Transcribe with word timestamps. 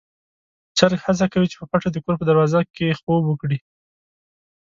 چرګ 0.77 0.99
هڅه 1.05 1.25
کوي 1.33 1.47
چې 1.51 1.55
په 1.61 1.65
پټه 1.71 1.89
د 1.91 1.97
کور 2.03 2.15
په 2.19 2.25
دروازه 2.29 2.59
کې 2.75 2.97
خوب 2.99 3.23
وکړي. 3.27 3.59